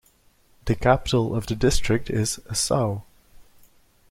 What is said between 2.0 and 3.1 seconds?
is Asau.